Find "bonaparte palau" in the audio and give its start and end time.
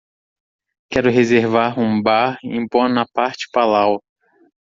2.67-4.01